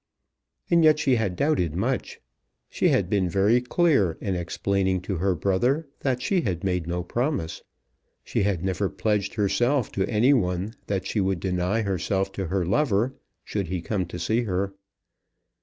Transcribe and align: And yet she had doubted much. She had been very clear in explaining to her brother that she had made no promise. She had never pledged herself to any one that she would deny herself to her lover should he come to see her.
And 0.71 0.83
yet 0.83 0.97
she 0.97 1.17
had 1.17 1.35
doubted 1.35 1.75
much. 1.75 2.19
She 2.71 2.87
had 2.89 3.07
been 3.07 3.29
very 3.29 3.61
clear 3.61 4.17
in 4.19 4.33
explaining 4.33 5.01
to 5.01 5.17
her 5.17 5.35
brother 5.35 5.87
that 5.99 6.23
she 6.23 6.41
had 6.41 6.63
made 6.63 6.87
no 6.87 7.03
promise. 7.03 7.61
She 8.23 8.41
had 8.41 8.65
never 8.65 8.89
pledged 8.89 9.35
herself 9.35 9.91
to 9.91 10.09
any 10.09 10.33
one 10.33 10.73
that 10.87 11.05
she 11.05 11.21
would 11.21 11.39
deny 11.39 11.83
herself 11.83 12.31
to 12.31 12.47
her 12.47 12.65
lover 12.65 13.13
should 13.43 13.67
he 13.67 13.79
come 13.79 14.07
to 14.07 14.17
see 14.17 14.41
her. 14.45 14.73